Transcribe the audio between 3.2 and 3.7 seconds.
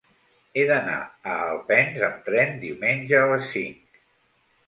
a les